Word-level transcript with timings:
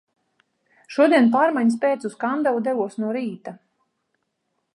Šodien 0.95 1.29
pārmaiņas 1.35 1.77
pēc 1.85 2.09
uz 2.11 2.17
Kandavu 2.25 2.65
devos 2.71 2.99
no 3.05 3.13
rīta. 3.19 3.55